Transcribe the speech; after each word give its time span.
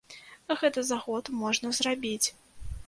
Гэта 0.61 0.79
за 0.87 0.97
год 1.05 1.31
можна 1.43 1.77
зрабіць. 1.83 2.27